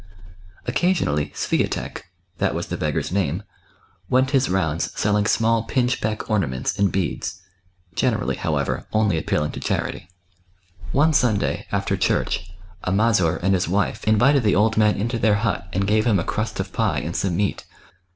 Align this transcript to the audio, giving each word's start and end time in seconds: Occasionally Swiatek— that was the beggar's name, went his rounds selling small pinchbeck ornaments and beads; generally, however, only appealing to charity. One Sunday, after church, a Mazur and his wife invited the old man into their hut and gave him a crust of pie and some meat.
Occasionally 0.65 1.31
Swiatek— 1.35 2.05
that 2.39 2.55
was 2.55 2.69
the 2.69 2.75
beggar's 2.75 3.11
name, 3.11 3.43
went 4.09 4.31
his 4.31 4.49
rounds 4.49 4.89
selling 4.99 5.27
small 5.27 5.61
pinchbeck 5.61 6.27
ornaments 6.27 6.75
and 6.79 6.91
beads; 6.91 7.39
generally, 7.93 8.35
however, 8.35 8.87
only 8.93 9.15
appealing 9.15 9.51
to 9.51 9.59
charity. 9.59 10.09
One 10.91 11.13
Sunday, 11.13 11.67
after 11.71 11.95
church, 11.97 12.49
a 12.83 12.91
Mazur 12.91 13.37
and 13.43 13.53
his 13.53 13.67
wife 13.69 14.03
invited 14.05 14.41
the 14.41 14.55
old 14.55 14.75
man 14.75 14.95
into 14.95 15.19
their 15.19 15.35
hut 15.35 15.67
and 15.71 15.85
gave 15.85 16.07
him 16.07 16.17
a 16.17 16.23
crust 16.23 16.59
of 16.59 16.73
pie 16.73 16.97
and 17.01 17.15
some 17.15 17.35
meat. 17.37 17.63